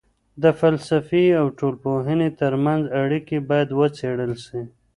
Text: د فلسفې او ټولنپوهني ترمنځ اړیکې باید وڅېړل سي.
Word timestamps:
د 0.43 0.45
فلسفې 0.59 1.25
او 1.39 1.45
ټولنپوهني 1.57 2.29
ترمنځ 2.41 2.83
اړیکې 3.01 3.37
باید 3.49 3.69
وڅېړل 3.79 4.33
سي. 4.45 4.61